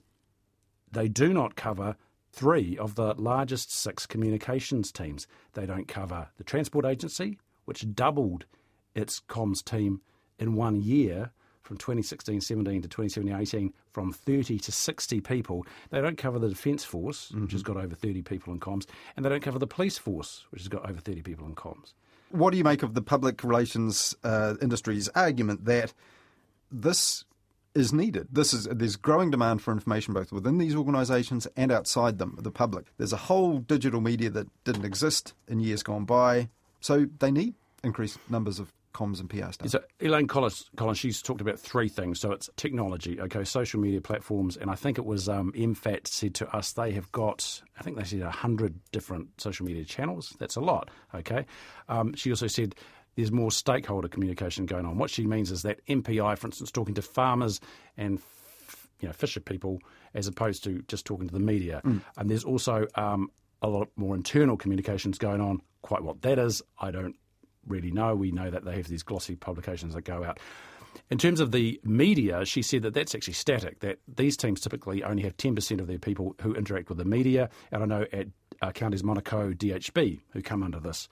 they 0.91 1.07
do 1.07 1.33
not 1.33 1.55
cover 1.55 1.95
three 2.31 2.77
of 2.77 2.95
the 2.95 3.13
largest 3.15 3.71
six 3.71 4.05
communications 4.05 4.91
teams. 4.91 5.27
They 5.53 5.65
don't 5.65 5.87
cover 5.87 6.29
the 6.37 6.43
Transport 6.43 6.85
Agency, 6.85 7.37
which 7.65 7.93
doubled 7.93 8.45
its 8.95 9.21
comms 9.27 9.63
team 9.63 10.01
in 10.39 10.55
one 10.55 10.81
year 10.81 11.31
from 11.67 11.77
2016 11.77 12.41
17 12.41 12.81
to 12.81 12.87
2017 12.87 13.39
18 13.39 13.73
from 13.91 14.13
30 14.13 14.57
to 14.59 14.71
60 14.71 15.21
people. 15.21 15.65
They 15.89 16.01
don't 16.01 16.17
cover 16.17 16.39
the 16.39 16.49
Defence 16.49 16.83
Force, 16.83 17.27
mm-hmm. 17.27 17.43
which 17.43 17.51
has 17.51 17.63
got 17.63 17.77
over 17.77 17.93
30 17.93 18.21
people 18.23 18.53
in 18.53 18.59
comms, 18.59 18.85
and 19.15 19.25
they 19.25 19.29
don't 19.29 19.43
cover 19.43 19.59
the 19.59 19.67
Police 19.67 19.97
Force, 19.97 20.45
which 20.49 20.61
has 20.61 20.67
got 20.67 20.89
over 20.89 20.99
30 20.99 21.21
people 21.21 21.45
in 21.45 21.55
comms. 21.55 21.93
What 22.29 22.51
do 22.51 22.57
you 22.57 22.63
make 22.63 22.83
of 22.83 22.93
the 22.93 23.01
public 23.01 23.43
relations 23.43 24.15
uh, 24.23 24.55
industry's 24.61 25.07
argument 25.09 25.65
that 25.65 25.93
this 26.71 27.23
is 27.77 27.93
needed. 27.93 28.27
This 28.31 28.53
is 28.53 28.65
there's 28.65 28.95
growing 28.95 29.29
demand 29.29 29.61
for 29.61 29.71
information 29.71 30.13
both 30.13 30.31
within 30.31 30.57
these 30.57 30.75
organisations 30.75 31.47
and 31.55 31.71
outside 31.71 32.17
them, 32.17 32.37
the 32.41 32.51
public. 32.51 32.85
There's 32.97 33.13
a 33.13 33.17
whole 33.17 33.59
digital 33.59 34.01
media 34.01 34.31
that 34.31 34.47
didn't 34.63 34.83
exist 34.83 35.33
in 35.47 35.59
years 35.59 35.83
gone 35.83 36.05
by, 36.05 36.49
so 36.81 37.07
they 37.19 37.29
need 37.29 37.53
increased 37.83 38.17
numbers 38.29 38.57
of 38.59 38.73
comms 38.97 39.19
and 39.19 39.29
PR 39.29 39.51
stuff. 39.51 39.69
So 39.69 39.83
Elaine 39.99 40.27
Collins, 40.27 40.69
Collins, 40.75 40.97
she's 40.97 41.21
talked 41.21 41.41
about 41.41 41.59
three 41.59 41.87
things. 41.87 42.19
So 42.19 42.31
it's 42.31 42.49
technology, 42.55 43.19
okay, 43.21 43.43
social 43.43 43.79
media 43.79 44.01
platforms, 44.01 44.57
and 44.57 44.71
I 44.71 44.75
think 44.75 44.97
it 44.97 45.05
was 45.05 45.29
um, 45.29 45.51
MFAT 45.53 46.07
said 46.07 46.33
to 46.35 46.55
us 46.55 46.73
they 46.73 46.91
have 46.91 47.11
got, 47.11 47.61
I 47.79 47.83
think 47.83 47.97
they 47.97 48.03
said 48.03 48.21
100 48.21 48.79
different 48.91 49.39
social 49.39 49.65
media 49.65 49.85
channels. 49.85 50.35
That's 50.39 50.55
a 50.55 50.61
lot, 50.61 50.89
okay. 51.13 51.45
Um, 51.89 52.15
she 52.15 52.31
also 52.31 52.47
said 52.47 52.75
there's 53.15 53.31
more 53.31 53.51
stakeholder 53.51 54.07
communication 54.07 54.65
going 54.65 54.85
on. 54.85 54.97
What 54.97 55.09
she 55.09 55.25
means 55.25 55.51
is 55.51 55.61
that 55.63 55.85
MPI, 55.87 56.37
for 56.37 56.47
instance, 56.47 56.71
talking 56.71 56.95
to 56.95 57.01
farmers 57.01 57.59
and 57.97 58.19
you 58.99 59.07
know 59.07 59.13
fisher 59.13 59.39
people 59.39 59.79
as 60.13 60.27
opposed 60.27 60.63
to 60.63 60.83
just 60.87 61.05
talking 61.05 61.27
to 61.27 61.33
the 61.33 61.39
media. 61.39 61.81
Mm. 61.85 62.01
And 62.17 62.29
there's 62.29 62.43
also 62.43 62.87
um, 62.95 63.29
a 63.61 63.67
lot 63.67 63.89
more 63.95 64.15
internal 64.15 64.57
communications 64.57 65.17
going 65.17 65.41
on. 65.41 65.61
Quite 65.81 66.03
what 66.03 66.21
that 66.23 66.39
is, 66.39 66.61
I 66.79 66.91
don't 66.91 67.15
really 67.67 67.91
know. 67.91 68.15
We 68.15 68.31
know 68.31 68.49
that 68.49 68.65
they 68.65 68.75
have 68.75 68.87
these 68.87 69.03
glossy 69.03 69.35
publications 69.35 69.93
that 69.93 70.03
go 70.03 70.23
out. 70.23 70.39
In 71.09 71.17
terms 71.17 71.39
of 71.39 71.51
the 71.51 71.79
media, 71.83 72.43
she 72.45 72.61
said 72.61 72.81
that 72.81 72.93
that's 72.93 73.13
actually 73.13 73.33
static, 73.33 73.79
that 73.79 73.99
these 74.07 74.35
teams 74.35 74.61
typically 74.61 75.03
only 75.03 75.23
have 75.23 75.37
10% 75.37 75.79
of 75.79 75.87
their 75.87 75.99
people 75.99 76.35
who 76.41 76.53
interact 76.53 76.89
with 76.89 76.97
the 76.97 77.05
media. 77.05 77.49
And 77.71 77.83
I 77.83 77.85
know 77.85 78.05
at 78.11 78.27
uh, 78.61 78.71
Counties 78.71 79.03
Manukau 79.03 79.55
DHB, 79.55 80.19
who 80.31 80.41
come 80.41 80.63
under 80.63 80.79
this, 80.79 81.07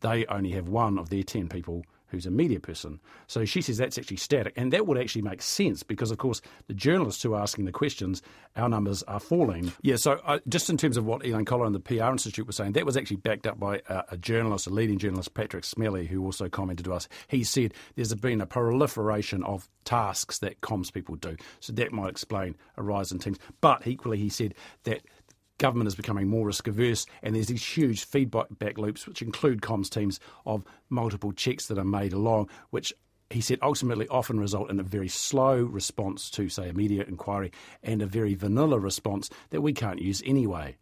they 0.00 0.26
only 0.26 0.50
have 0.50 0.68
one 0.68 0.98
of 0.98 1.10
their 1.10 1.22
10 1.22 1.48
people 1.48 1.84
who's 2.08 2.26
a 2.26 2.30
media 2.30 2.60
person. 2.60 3.00
So 3.26 3.44
she 3.44 3.62
says 3.62 3.78
that's 3.78 3.98
actually 3.98 4.16
static. 4.16 4.54
And 4.56 4.72
that 4.72 4.86
would 4.86 4.98
actually 4.98 5.22
make 5.22 5.42
sense 5.42 5.82
because, 5.82 6.10
of 6.10 6.18
course, 6.18 6.40
the 6.66 6.74
journalists 6.74 7.22
who 7.22 7.34
are 7.34 7.42
asking 7.42 7.64
the 7.64 7.72
questions, 7.72 8.22
our 8.56 8.68
numbers 8.68 9.02
are 9.04 9.20
falling. 9.20 9.72
Yeah, 9.82 9.96
so 9.96 10.20
uh, 10.24 10.38
just 10.48 10.70
in 10.70 10.76
terms 10.76 10.96
of 10.96 11.06
what 11.06 11.24
Elaine 11.24 11.44
Collar 11.44 11.66
and 11.66 11.74
the 11.74 11.80
PR 11.80 12.10
Institute 12.10 12.46
were 12.46 12.52
saying, 12.52 12.72
that 12.72 12.86
was 12.86 12.96
actually 12.96 13.16
backed 13.16 13.46
up 13.46 13.58
by 13.58 13.80
a, 13.88 14.04
a 14.12 14.16
journalist, 14.16 14.66
a 14.66 14.70
leading 14.70 14.98
journalist, 14.98 15.34
Patrick 15.34 15.64
Smellie, 15.64 16.06
who 16.06 16.24
also 16.24 16.48
commented 16.48 16.84
to 16.86 16.92
us. 16.92 17.08
He 17.28 17.44
said 17.44 17.74
there's 17.94 18.14
been 18.14 18.40
a 18.40 18.46
proliferation 18.46 19.44
of 19.44 19.68
tasks 19.84 20.38
that 20.40 20.60
comms 20.60 20.92
people 20.92 21.16
do. 21.16 21.36
So 21.60 21.72
that 21.74 21.92
might 21.92 22.10
explain 22.10 22.56
a 22.76 22.82
rise 22.82 23.12
in 23.12 23.18
teams. 23.18 23.38
But 23.60 23.86
equally, 23.86 24.18
he 24.18 24.28
said 24.28 24.54
that 24.84 25.02
government 25.58 25.88
is 25.88 25.94
becoming 25.94 26.28
more 26.28 26.46
risk 26.46 26.66
averse, 26.66 27.06
and 27.22 27.34
there's 27.34 27.48
these 27.48 27.64
huge 27.64 28.04
feedback 28.04 28.78
loops, 28.78 29.06
which 29.06 29.22
include 29.22 29.60
comms 29.60 29.90
teams 29.90 30.20
of 30.46 30.64
multiple 30.88 31.32
checks 31.32 31.66
that 31.66 31.78
are 31.78 31.84
made 31.84 32.12
along, 32.12 32.48
which 32.70 32.92
he 33.30 33.40
said 33.40 33.58
ultimately 33.62 34.08
often 34.08 34.40
result 34.40 34.70
in 34.70 34.80
a 34.80 34.84
very 34.84 35.08
slow 35.08 35.58
response 35.58 36.30
to, 36.30 36.48
say, 36.48 36.70
a 36.70 36.72
media 36.72 37.04
inquiry 37.06 37.52
and 37.82 38.00
a 38.00 38.06
very 38.06 38.34
vanilla 38.34 38.78
response 38.78 39.28
that 39.50 39.60
we 39.60 39.72
can't 39.72 40.00
use 40.00 40.22
anyway. 40.24 40.76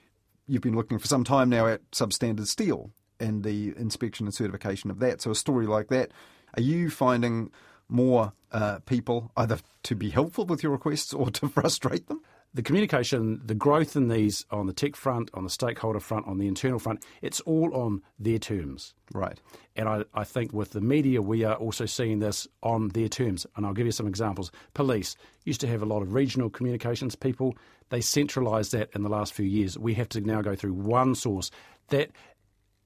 You've 0.46 0.62
been 0.62 0.76
looking 0.76 0.98
for 0.98 1.08
some 1.08 1.24
time 1.24 1.48
now 1.48 1.66
at 1.66 1.90
substandard 1.90 2.46
steel 2.46 2.92
and 3.18 3.42
the 3.42 3.74
inspection 3.76 4.26
and 4.26 4.34
certification 4.34 4.90
of 4.90 5.00
that. 5.00 5.22
So, 5.22 5.32
a 5.32 5.34
story 5.34 5.66
like 5.66 5.88
that, 5.88 6.12
are 6.54 6.62
you 6.62 6.88
finding 6.88 7.50
more 7.88 8.32
uh, 8.52 8.78
people 8.86 9.32
either 9.36 9.58
to 9.84 9.94
be 9.96 10.10
helpful 10.10 10.44
with 10.44 10.62
your 10.62 10.72
requests 10.72 11.12
or 11.12 11.30
to 11.32 11.48
frustrate 11.48 12.06
them? 12.06 12.20
The 12.56 12.62
communication, 12.62 13.38
the 13.44 13.54
growth 13.54 13.96
in 13.96 14.08
these 14.08 14.46
on 14.50 14.66
the 14.66 14.72
tech 14.72 14.96
front, 14.96 15.30
on 15.34 15.44
the 15.44 15.50
stakeholder 15.50 16.00
front, 16.00 16.26
on 16.26 16.38
the 16.38 16.48
internal 16.48 16.78
front, 16.78 17.04
it's 17.20 17.40
all 17.40 17.74
on 17.74 18.00
their 18.18 18.38
terms. 18.38 18.94
Right. 19.12 19.38
And 19.76 19.90
I, 19.90 20.04
I 20.14 20.24
think 20.24 20.54
with 20.54 20.70
the 20.70 20.80
media, 20.80 21.20
we 21.20 21.44
are 21.44 21.56
also 21.56 21.84
seeing 21.84 22.18
this 22.18 22.48
on 22.62 22.88
their 22.88 23.08
terms. 23.08 23.46
And 23.56 23.66
I'll 23.66 23.74
give 23.74 23.84
you 23.84 23.92
some 23.92 24.06
examples. 24.06 24.50
Police 24.72 25.16
used 25.44 25.60
to 25.60 25.66
have 25.66 25.82
a 25.82 25.84
lot 25.84 26.00
of 26.00 26.14
regional 26.14 26.48
communications 26.48 27.14
people. 27.14 27.54
They 27.90 28.00
centralised 28.00 28.72
that 28.72 28.88
in 28.94 29.02
the 29.02 29.10
last 29.10 29.34
few 29.34 29.44
years. 29.44 29.78
We 29.78 29.92
have 29.92 30.08
to 30.10 30.22
now 30.22 30.40
go 30.40 30.56
through 30.56 30.72
one 30.72 31.14
source. 31.14 31.50
That 31.88 32.10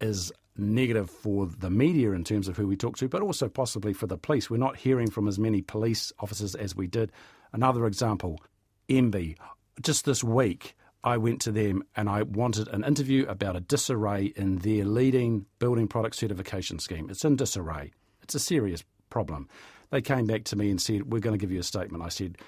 is 0.00 0.32
negative 0.56 1.08
for 1.08 1.46
the 1.46 1.70
media 1.70 2.10
in 2.10 2.24
terms 2.24 2.48
of 2.48 2.56
who 2.56 2.66
we 2.66 2.76
talk 2.76 2.96
to, 2.96 3.08
but 3.08 3.22
also 3.22 3.48
possibly 3.48 3.92
for 3.92 4.08
the 4.08 4.18
police. 4.18 4.50
We're 4.50 4.56
not 4.56 4.78
hearing 4.78 5.12
from 5.12 5.28
as 5.28 5.38
many 5.38 5.62
police 5.62 6.12
officers 6.18 6.56
as 6.56 6.74
we 6.74 6.88
did. 6.88 7.12
Another 7.52 7.86
example, 7.86 8.40
MBIE 8.88 9.36
just 9.80 10.04
this 10.04 10.22
week, 10.22 10.76
I 11.02 11.16
went 11.16 11.40
to 11.42 11.52
them 11.52 11.82
and 11.96 12.08
I 12.08 12.22
wanted 12.22 12.68
an 12.68 12.84
interview 12.84 13.26
about 13.26 13.56
a 13.56 13.60
disarray 13.60 14.32
in 14.36 14.58
their 14.58 14.84
leading 14.84 15.46
building 15.58 15.88
product 15.88 16.16
certification 16.16 16.78
scheme. 16.78 17.08
It's 17.08 17.24
in 17.24 17.36
disarray. 17.36 17.92
It's 18.22 18.34
a 18.34 18.40
serious 18.40 18.84
problem. 19.08 19.48
They 19.90 20.02
came 20.02 20.26
back 20.26 20.44
to 20.44 20.56
me 20.56 20.70
and 20.70 20.80
said, 20.80 21.10
We're 21.12 21.20
going 21.20 21.38
to 21.38 21.42
give 21.42 21.50
you 21.50 21.60
a 21.60 21.64
statement. 21.64 22.02
I 22.02 22.10
said, 22.10 22.38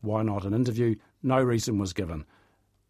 Why 0.00 0.22
not 0.22 0.44
an 0.44 0.52
interview? 0.52 0.96
No 1.22 1.40
reason 1.42 1.78
was 1.78 1.92
given. 1.92 2.26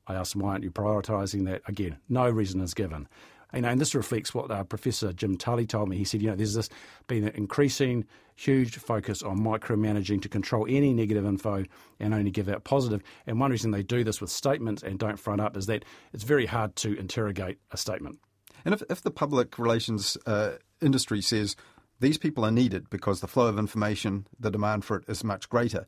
I 0.06 0.14
asked 0.14 0.32
them, 0.32 0.42
Why 0.42 0.52
aren't 0.52 0.64
you 0.64 0.70
prioritising 0.70 1.44
that? 1.46 1.62
Again, 1.68 1.98
no 2.08 2.28
reason 2.28 2.60
is 2.60 2.74
given. 2.74 3.06
You 3.54 3.62
know, 3.62 3.68
and 3.68 3.80
this 3.80 3.94
reflects 3.94 4.34
what 4.34 4.50
uh, 4.50 4.64
Professor 4.64 5.12
Jim 5.12 5.36
Tully 5.36 5.66
told 5.66 5.88
me. 5.88 5.96
He 5.96 6.04
said, 6.04 6.20
you 6.20 6.28
know, 6.28 6.36
there's 6.36 6.54
this 6.54 6.68
been 7.06 7.24
an 7.24 7.34
increasing, 7.34 8.04
huge 8.34 8.76
focus 8.76 9.22
on 9.22 9.38
micromanaging 9.38 10.20
to 10.22 10.28
control 10.28 10.66
any 10.68 10.92
negative 10.92 11.24
info 11.24 11.64
and 12.00 12.12
only 12.12 12.30
give 12.30 12.48
out 12.48 12.64
positive. 12.64 13.02
And 13.26 13.40
one 13.40 13.50
reason 13.50 13.70
they 13.70 13.82
do 13.82 14.04
this 14.04 14.20
with 14.20 14.30
statements 14.30 14.82
and 14.82 14.98
don't 14.98 15.18
front 15.18 15.40
up 15.40 15.56
is 15.56 15.66
that 15.66 15.84
it's 16.12 16.24
very 16.24 16.46
hard 16.46 16.76
to 16.76 16.98
interrogate 16.98 17.58
a 17.70 17.76
statement. 17.76 18.18
And 18.64 18.74
if, 18.74 18.82
if 18.90 19.00
the 19.00 19.10
public 19.10 19.58
relations 19.58 20.18
uh, 20.26 20.52
industry 20.82 21.22
says 21.22 21.56
these 22.00 22.18
people 22.18 22.44
are 22.44 22.50
needed 22.50 22.90
because 22.90 23.20
the 23.20 23.28
flow 23.28 23.46
of 23.46 23.58
information, 23.58 24.26
the 24.38 24.50
demand 24.50 24.84
for 24.84 24.98
it 24.98 25.04
is 25.08 25.24
much 25.24 25.48
greater, 25.48 25.86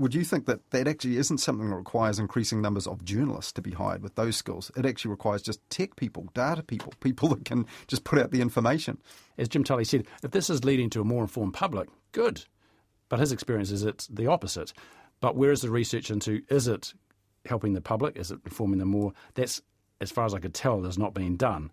would 0.00 0.14
you 0.14 0.24
think 0.24 0.46
that 0.46 0.70
that 0.70 0.88
actually 0.88 1.18
isn't 1.18 1.38
something 1.38 1.68
that 1.68 1.76
requires 1.76 2.18
increasing 2.18 2.62
numbers 2.62 2.86
of 2.86 3.04
journalists 3.04 3.52
to 3.52 3.62
be 3.62 3.72
hired 3.72 4.02
with 4.02 4.14
those 4.14 4.36
skills? 4.36 4.70
It 4.76 4.86
actually 4.86 5.10
requires 5.10 5.42
just 5.42 5.60
tech 5.68 5.96
people, 5.96 6.28
data 6.34 6.62
people, 6.62 6.92
people 7.00 7.28
that 7.28 7.44
can 7.44 7.66
just 7.86 8.04
put 8.04 8.18
out 8.18 8.30
the 8.30 8.40
information. 8.40 8.98
As 9.38 9.48
Jim 9.48 9.62
Tully 9.62 9.84
said, 9.84 10.06
if 10.22 10.30
this 10.30 10.50
is 10.50 10.64
leading 10.64 10.90
to 10.90 11.00
a 11.00 11.04
more 11.04 11.22
informed 11.22 11.54
public, 11.54 11.88
good. 12.12 12.44
But 13.08 13.20
his 13.20 13.32
experience 13.32 13.70
is 13.70 13.84
it's 13.84 14.06
the 14.06 14.26
opposite. 14.26 14.72
But 15.20 15.36
where 15.36 15.52
is 15.52 15.60
the 15.60 15.70
research 15.70 16.10
into 16.10 16.42
is 16.48 16.66
it 16.66 16.94
helping 17.44 17.74
the 17.74 17.80
public? 17.80 18.16
Is 18.16 18.30
it 18.30 18.40
informing 18.44 18.78
them 18.78 18.88
more? 18.88 19.12
That's, 19.34 19.60
as 20.00 20.10
far 20.10 20.24
as 20.24 20.34
I 20.34 20.38
could 20.38 20.54
tell, 20.54 20.82
has 20.84 20.98
not 20.98 21.12
been 21.12 21.36
done. 21.36 21.70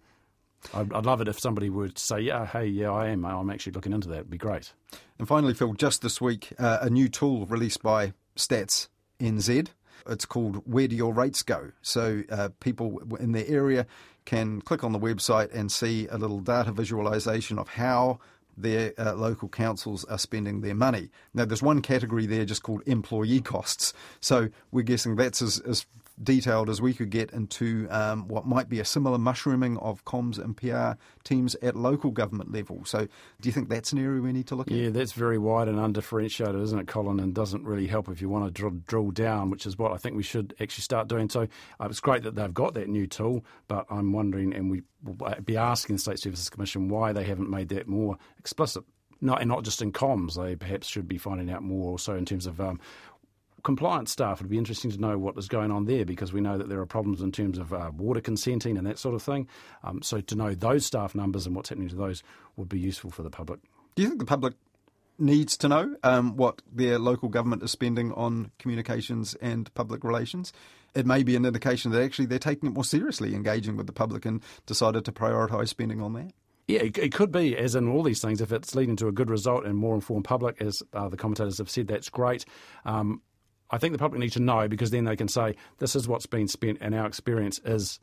I'd, 0.73 0.91
I'd, 0.93 1.05
love 1.05 1.21
it 1.21 1.27
if 1.27 1.39
somebody 1.39 1.69
would 1.69 1.97
say, 1.97 2.19
yeah, 2.21 2.45
hey, 2.45 2.65
yeah, 2.65 2.91
I 2.91 3.07
am. 3.07 3.25
I'm 3.25 3.49
actually 3.49 3.73
looking 3.73 3.93
into 3.93 4.07
that. 4.09 4.15
It'd 4.15 4.29
be 4.29 4.37
great. 4.37 4.73
And 5.19 5.27
finally, 5.27 5.53
Phil, 5.53 5.73
just 5.73 6.01
this 6.01 6.21
week, 6.21 6.53
uh, 6.59 6.79
a 6.81 6.89
new 6.89 7.09
tool 7.09 7.45
released 7.45 7.81
by 7.81 8.13
Stats 8.35 8.87
NZ. 9.19 9.69
It's 10.07 10.25
called 10.25 10.61
Where 10.65 10.87
Do 10.87 10.95
Your 10.95 11.13
Rates 11.13 11.43
Go? 11.43 11.71
So 11.81 12.23
uh, 12.29 12.49
people 12.59 13.01
in 13.19 13.31
their 13.31 13.47
area 13.47 13.85
can 14.25 14.61
click 14.61 14.83
on 14.83 14.91
the 14.91 14.99
website 14.99 15.53
and 15.53 15.71
see 15.71 16.07
a 16.07 16.17
little 16.17 16.39
data 16.39 16.71
visualization 16.71 17.57
of 17.57 17.69
how 17.69 18.19
their 18.57 18.93
uh, 18.97 19.13
local 19.13 19.47
councils 19.47 20.03
are 20.05 20.17
spending 20.17 20.61
their 20.61 20.75
money. 20.75 21.09
Now, 21.33 21.45
there's 21.45 21.61
one 21.61 21.81
category 21.81 22.25
there 22.25 22.43
just 22.43 22.63
called 22.63 22.81
employee 22.85 23.41
costs. 23.41 23.93
So 24.19 24.49
we're 24.71 24.81
guessing 24.81 25.15
that's 25.15 25.41
as, 25.41 25.59
as 25.59 25.85
detailed 26.21 26.69
as 26.69 26.81
we 26.81 26.93
could 26.93 27.09
get 27.09 27.31
into 27.31 27.87
um, 27.89 28.27
what 28.27 28.45
might 28.45 28.69
be 28.69 28.79
a 28.79 28.85
similar 28.85 29.17
mushrooming 29.17 29.77
of 29.77 30.03
comms 30.05 30.39
and 30.39 30.57
PR 30.57 30.99
teams 31.23 31.55
at 31.61 31.75
local 31.75 32.11
government 32.11 32.51
level. 32.51 32.83
So, 32.85 33.07
do 33.41 33.49
you 33.49 33.51
think 33.53 33.69
that's 33.69 33.91
an 33.91 33.99
area 33.99 34.21
we 34.21 34.31
need 34.31 34.47
to 34.47 34.55
look 34.55 34.69
yeah, 34.69 34.77
at? 34.77 34.83
Yeah, 34.83 34.89
that's 34.89 35.11
very 35.11 35.37
wide 35.37 35.67
and 35.67 35.79
undifferentiated, 35.79 36.59
isn't 36.59 36.79
it, 36.79 36.87
Colin? 36.87 37.19
And 37.19 37.33
doesn't 37.33 37.63
really 37.63 37.87
help 37.87 38.09
if 38.09 38.21
you 38.21 38.29
want 38.29 38.45
to 38.45 38.51
drill, 38.51 38.81
drill 38.87 39.11
down, 39.11 39.49
which 39.49 39.65
is 39.65 39.77
what 39.77 39.91
I 39.91 39.97
think 39.97 40.15
we 40.15 40.23
should 40.23 40.55
actually 40.59 40.83
start 40.83 41.07
doing. 41.07 41.29
So, 41.29 41.47
uh, 41.79 41.87
it's 41.89 41.99
great 41.99 42.23
that 42.23 42.35
they've 42.35 42.53
got 42.53 42.73
that 42.73 42.89
new 42.89 43.07
tool, 43.07 43.45
but 43.67 43.85
I'm 43.89 44.11
wondering, 44.11 44.53
and 44.53 44.71
we 44.71 44.83
will 45.03 45.17
be 45.43 45.57
asking 45.57 45.97
the 45.97 46.01
State 46.01 46.19
Services 46.19 46.49
Commission 46.49 46.89
why 46.89 47.13
they 47.13 47.23
haven't 47.23 47.49
made 47.49 47.69
that 47.69 47.87
more 47.87 48.17
explicit 48.39 48.83
not 49.21 49.41
and 49.41 49.49
not 49.49 49.63
just 49.63 49.81
in 49.81 49.91
comms. 49.91 50.35
They 50.35 50.55
perhaps 50.55 50.87
should 50.87 51.07
be 51.07 51.17
finding 51.17 51.49
out 51.49 51.63
more 51.63 51.89
also 51.89 52.15
in 52.15 52.25
terms 52.25 52.45
of 52.45 52.61
um, 52.61 52.79
compliance 53.63 54.11
staff, 54.11 54.39
it'd 54.39 54.49
be 54.49 54.57
interesting 54.57 54.91
to 54.91 54.97
know 54.97 55.17
what 55.17 55.37
is 55.37 55.47
going 55.47 55.71
on 55.71 55.85
there 55.85 56.05
because 56.05 56.33
we 56.33 56.41
know 56.41 56.57
that 56.57 56.69
there 56.69 56.79
are 56.79 56.85
problems 56.85 57.21
in 57.21 57.31
terms 57.31 57.57
of 57.57 57.73
uh, 57.73 57.91
water 57.95 58.21
consenting 58.21 58.77
and 58.77 58.87
that 58.87 58.99
sort 58.99 59.15
of 59.15 59.21
thing. 59.21 59.47
Um, 59.83 60.01
so 60.01 60.21
to 60.21 60.35
know 60.35 60.53
those 60.53 60.85
staff 60.85 61.15
numbers 61.15 61.45
and 61.45 61.55
what's 61.55 61.69
happening 61.69 61.89
to 61.89 61.95
those 61.95 62.23
would 62.55 62.69
be 62.69 62.79
useful 62.79 63.11
for 63.11 63.23
the 63.23 63.29
public. 63.29 63.59
Do 63.95 64.03
you 64.03 64.09
think 64.09 64.19
the 64.19 64.25
public 64.25 64.53
needs 65.19 65.57
to 65.57 65.67
know 65.67 65.95
um, 66.03 66.35
what 66.37 66.61
their 66.71 66.99
local 66.99 67.29
government 67.29 67.63
is 67.63 67.71
spending 67.71 68.11
on 68.13 68.51
communications 68.59 69.35
and 69.41 69.73
public 69.73 70.03
relations? 70.03 70.53
It 70.95 71.05
may 71.05 71.23
be 71.23 71.35
an 71.35 71.45
indication 71.45 71.91
that 71.91 72.01
actually 72.01 72.27
they're 72.27 72.39
taking 72.39 72.69
it 72.69 72.73
more 72.73 72.83
seriously, 72.83 73.35
engaging 73.35 73.77
with 73.77 73.87
the 73.87 73.93
public, 73.93 74.25
and 74.25 74.41
decided 74.65 75.05
to 75.05 75.11
prioritise 75.11 75.67
spending 75.67 76.01
on 76.01 76.13
that. 76.13 76.31
Yeah, 76.67 76.81
it, 76.81 76.97
it, 76.97 77.13
could 77.13 77.31
be, 77.31 77.55
as 77.55 77.75
in 77.75 77.87
all 77.87 78.03
these 78.03 78.21
things, 78.21 78.41
if 78.41 78.51
it's 78.51 78.75
leading 78.75 78.97
to 78.97 79.07
a 79.07 79.11
good 79.11 79.29
result 79.29 79.65
and 79.65 79.77
more 79.77 79.95
informed 79.95 80.25
public, 80.25 80.61
as 80.61 80.83
uh, 80.93 81.07
the 81.07 81.15
commentators 81.15 81.59
have 81.59 81.69
said, 81.69 81.87
that's 81.87 82.09
great. 82.09 82.45
Um, 82.85 83.21
I 83.69 83.77
think 83.77 83.93
the 83.93 83.99
public 83.99 84.19
need 84.19 84.31
to 84.33 84.39
know 84.39 84.67
because 84.67 84.91
then 84.91 85.05
they 85.05 85.15
can 85.15 85.27
say, 85.27 85.55
this 85.79 85.95
is 85.95 86.07
what's 86.07 86.25
been 86.25 86.47
spent, 86.47 86.77
and 86.81 86.95
our 86.95 87.05
experience 87.05 87.59
is 87.65 87.99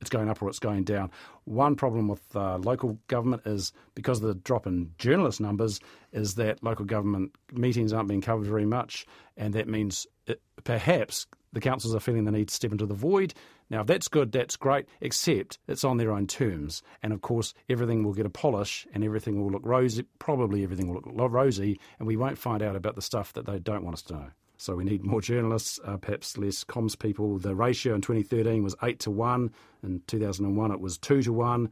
it's 0.00 0.10
going 0.10 0.28
up 0.28 0.42
or 0.42 0.48
it's 0.48 0.58
going 0.58 0.84
down. 0.84 1.10
One 1.44 1.76
problem 1.76 2.08
with 2.08 2.20
uh, 2.36 2.58
local 2.58 2.98
government 3.06 3.42
is 3.46 3.72
because 3.94 4.20
of 4.20 4.28
the 4.28 4.34
drop 4.34 4.66
in 4.66 4.90
journalist 4.98 5.40
numbers, 5.40 5.80
is 6.12 6.34
that 6.34 6.62
local 6.62 6.84
government 6.84 7.34
meetings 7.52 7.92
aren't 7.92 8.08
being 8.08 8.20
covered 8.20 8.46
very 8.46 8.66
much, 8.66 9.06
and 9.36 9.54
that 9.54 9.68
means 9.68 10.06
it, 10.26 10.42
perhaps 10.64 11.26
the 11.52 11.60
councils 11.60 11.94
are 11.94 12.00
feeling 12.00 12.24
the 12.24 12.32
need 12.32 12.48
to 12.48 12.54
step 12.54 12.72
into 12.72 12.84
the 12.84 12.94
void. 12.94 13.32
Now, 13.70 13.80
if 13.80 13.86
that's 13.86 14.08
good, 14.08 14.32
that's 14.32 14.56
great, 14.56 14.86
except 15.00 15.58
it's 15.68 15.84
on 15.84 15.96
their 15.96 16.12
own 16.12 16.26
terms. 16.26 16.82
And 17.02 17.12
of 17.12 17.22
course, 17.22 17.54
everything 17.70 18.02
will 18.02 18.12
get 18.12 18.26
a 18.26 18.30
polish 18.30 18.86
and 18.92 19.04
everything 19.04 19.40
will 19.40 19.50
look 19.50 19.64
rosy. 19.64 20.04
Probably 20.18 20.64
everything 20.64 20.88
will 20.92 21.00
look 21.06 21.32
rosy, 21.32 21.80
and 21.98 22.06
we 22.06 22.16
won't 22.16 22.36
find 22.36 22.62
out 22.62 22.76
about 22.76 22.96
the 22.96 23.02
stuff 23.02 23.32
that 23.34 23.46
they 23.46 23.58
don't 23.58 23.84
want 23.84 23.94
us 23.94 24.02
to 24.02 24.14
know. 24.14 24.30
So 24.56 24.76
we 24.76 24.84
need 24.84 25.04
more 25.04 25.20
journalists, 25.20 25.80
uh, 25.84 25.96
perhaps 25.96 26.38
less 26.38 26.64
comms 26.64 26.98
people. 26.98 27.38
The 27.38 27.54
ratio 27.54 27.94
in 27.94 28.00
2013 28.00 28.62
was 28.62 28.74
8 28.82 28.98
to 29.00 29.10
1. 29.10 29.50
In 29.82 30.02
2001, 30.06 30.70
it 30.70 30.80
was 30.80 30.98
2 30.98 31.22
to 31.22 31.32
1. 31.32 31.70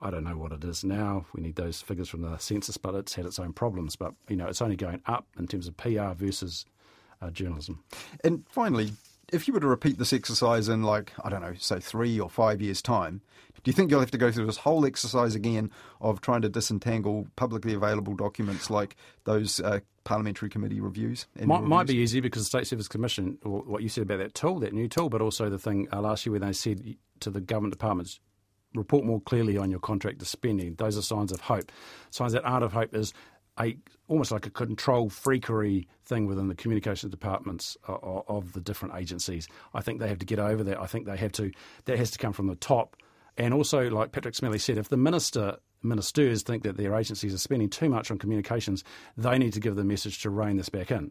I 0.00 0.10
don't 0.10 0.24
know 0.24 0.36
what 0.36 0.52
it 0.52 0.64
is 0.64 0.82
now. 0.84 1.26
We 1.32 1.42
need 1.42 1.56
those 1.56 1.80
figures 1.80 2.08
from 2.08 2.22
the 2.22 2.36
census, 2.38 2.76
but 2.76 2.94
it's 2.94 3.14
had 3.14 3.26
its 3.26 3.38
own 3.38 3.52
problems. 3.52 3.96
But, 3.96 4.14
you 4.28 4.36
know, 4.36 4.46
it's 4.46 4.62
only 4.62 4.76
going 4.76 5.00
up 5.06 5.26
in 5.38 5.46
terms 5.46 5.68
of 5.68 5.76
PR 5.76 6.12
versus 6.14 6.64
uh, 7.20 7.30
journalism. 7.30 7.82
And 8.24 8.44
finally, 8.48 8.92
if 9.32 9.48
you 9.48 9.54
were 9.54 9.60
to 9.60 9.66
repeat 9.66 9.98
this 9.98 10.12
exercise 10.12 10.68
in, 10.68 10.82
like, 10.82 11.12
I 11.24 11.30
don't 11.30 11.40
know, 11.40 11.54
say 11.58 11.80
three 11.80 12.20
or 12.20 12.28
five 12.28 12.60
years' 12.60 12.82
time, 12.82 13.22
do 13.54 13.70
you 13.70 13.72
think 13.72 13.90
you'll 13.90 14.00
have 14.00 14.10
to 14.10 14.18
go 14.18 14.30
through 14.30 14.46
this 14.46 14.58
whole 14.58 14.84
exercise 14.84 15.34
again 15.34 15.70
of 16.00 16.20
trying 16.20 16.42
to 16.42 16.48
disentangle 16.48 17.26
publicly 17.36 17.74
available 17.74 18.14
documents 18.14 18.70
like 18.70 18.96
those 19.24 19.60
uh, 19.60 19.80
parliamentary 20.04 20.50
committee 20.50 20.80
reviews? 20.80 21.26
Might, 21.36 21.56
reviews? 21.56 21.68
might, 21.68 21.86
be 21.86 21.96
easy 21.96 22.20
because 22.20 22.42
the 22.42 22.46
State 22.46 22.66
Service 22.66 22.88
Commission, 22.88 23.38
what 23.42 23.82
you 23.82 23.88
said 23.88 24.02
about 24.02 24.18
that 24.18 24.34
tool, 24.34 24.58
that 24.60 24.72
new 24.72 24.88
tool, 24.88 25.08
but 25.08 25.22
also 25.22 25.48
the 25.48 25.58
thing 25.58 25.88
uh, 25.92 26.00
last 26.00 26.26
year 26.26 26.32
where 26.32 26.40
they 26.40 26.52
said 26.52 26.96
to 27.20 27.30
the 27.30 27.40
government 27.40 27.72
departments, 27.72 28.20
report 28.74 29.04
more 29.04 29.20
clearly 29.20 29.56
on 29.56 29.70
your 29.70 29.80
contractor 29.80 30.24
spending. 30.24 30.74
Those 30.74 30.96
are 30.96 31.02
signs 31.02 31.32
of 31.32 31.42
hope. 31.42 31.70
Signs 32.10 32.32
that 32.32 32.44
aren't 32.44 32.64
of 32.64 32.72
hope 32.72 32.94
is 32.94 33.12
a 33.60 33.76
almost 34.08 34.32
like 34.32 34.46
a 34.46 34.50
control 34.50 35.10
freakery 35.10 35.86
thing 36.04 36.26
within 36.26 36.48
the 36.48 36.54
communications 36.54 37.10
departments 37.10 37.76
uh, 37.88 37.94
of, 38.02 38.24
of 38.28 38.52
the 38.52 38.60
different 38.60 38.94
agencies. 38.96 39.48
I 39.74 39.80
think 39.80 40.00
they 40.00 40.08
have 40.08 40.18
to 40.18 40.26
get 40.26 40.38
over 40.38 40.64
that. 40.64 40.80
I 40.80 40.86
think 40.86 41.06
they 41.06 41.16
have 41.16 41.32
to. 41.32 41.50
That 41.84 41.98
has 41.98 42.10
to 42.12 42.18
come 42.18 42.32
from 42.32 42.46
the 42.46 42.56
top 42.56 42.96
and 43.36 43.54
also, 43.54 43.88
like 43.88 44.12
Patrick 44.12 44.34
Smellie 44.34 44.60
said, 44.60 44.78
if 44.78 44.88
the 44.88 44.96
minister 44.96 45.56
ministers 45.82 46.42
think 46.42 46.62
that 46.62 46.76
their 46.76 46.94
agencies 46.94 47.34
are 47.34 47.38
spending 47.38 47.68
too 47.68 47.88
much 47.88 48.10
on 48.10 48.18
communications, 48.18 48.84
they 49.16 49.36
need 49.38 49.52
to 49.52 49.60
give 49.60 49.74
the 49.74 49.84
message 49.84 50.22
to 50.22 50.30
rein 50.30 50.56
this 50.56 50.68
back 50.68 50.90
in. 50.90 51.10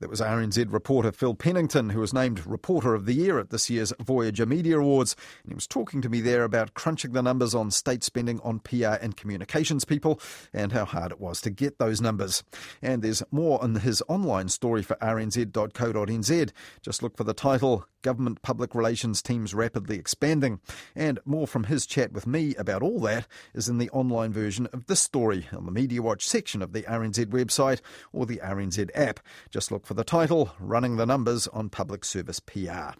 That 0.00 0.10
was 0.10 0.20
RNZ 0.20 0.72
reporter 0.72 1.10
Phil 1.10 1.34
Pennington, 1.34 1.90
who 1.90 1.98
was 1.98 2.14
named 2.14 2.46
Reporter 2.46 2.94
of 2.94 3.04
the 3.04 3.14
Year 3.14 3.40
at 3.40 3.50
this 3.50 3.68
year's 3.68 3.92
Voyager 4.00 4.46
Media 4.46 4.78
Awards. 4.78 5.16
And 5.42 5.50
he 5.50 5.54
was 5.56 5.66
talking 5.66 6.00
to 6.02 6.08
me 6.08 6.20
there 6.20 6.44
about 6.44 6.74
crunching 6.74 7.14
the 7.14 7.22
numbers 7.22 7.52
on 7.52 7.72
state 7.72 8.04
spending 8.04 8.38
on 8.44 8.60
PR 8.60 8.94
and 9.00 9.16
communications 9.16 9.84
people 9.84 10.20
and 10.52 10.70
how 10.70 10.84
hard 10.84 11.10
it 11.10 11.20
was 11.20 11.40
to 11.40 11.50
get 11.50 11.78
those 11.78 12.00
numbers. 12.00 12.44
And 12.80 13.02
there's 13.02 13.24
more 13.32 13.58
in 13.64 13.74
his 13.74 14.00
online 14.06 14.50
story 14.50 14.84
for 14.84 14.94
rnz.co.nz. 15.02 16.52
Just 16.80 17.02
look 17.02 17.16
for 17.16 17.24
the 17.24 17.34
title 17.34 17.84
Government 18.02 18.42
Public 18.42 18.74
Relations 18.74 19.22
Teams 19.22 19.54
Rapidly 19.54 19.98
Expanding. 19.98 20.60
And 20.94 21.18
more 21.24 21.46
from 21.46 21.64
his 21.64 21.86
chat 21.86 22.12
with 22.12 22.26
me 22.26 22.54
about 22.56 22.82
all 22.82 23.00
that 23.00 23.26
is 23.54 23.68
in 23.68 23.78
the 23.78 23.90
online 23.90 24.32
version 24.32 24.66
of 24.72 24.86
this 24.86 25.00
story 25.00 25.46
on 25.52 25.66
the 25.66 25.72
Media 25.72 26.02
Watch 26.02 26.26
section 26.26 26.62
of 26.62 26.72
the 26.72 26.82
RNZ 26.82 27.26
website 27.26 27.80
or 28.12 28.26
the 28.26 28.38
RNZ 28.38 28.90
app. 28.94 29.20
Just 29.50 29.70
look 29.70 29.86
for 29.86 29.94
the 29.94 30.04
title 30.04 30.52
Running 30.58 30.96
the 30.96 31.06
Numbers 31.06 31.46
on 31.48 31.68
Public 31.68 32.04
Service 32.04 32.40
PR. 32.40 32.94